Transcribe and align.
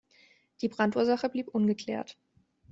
Die 0.63 0.67
Brandursache 0.67 1.29
blieb 1.29 1.49
ungeklärt. 1.49 2.17